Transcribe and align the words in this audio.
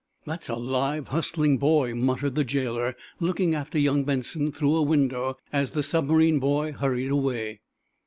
"That's 0.25 0.49
a 0.49 0.55
live, 0.55 1.09
hustling 1.09 1.59
boy," 1.59 1.93
muttered 1.93 2.33
the 2.33 2.43
jailer, 2.43 2.95
looking 3.19 3.53
after 3.53 3.77
young 3.77 4.03
Benson 4.03 4.51
through 4.51 4.75
a 4.75 4.81
window, 4.81 5.37
as 5.53 5.69
the 5.73 5.83
submarine 5.83 6.39
boy 6.39 6.71
hurried 6.71 7.11
away. 7.11 7.59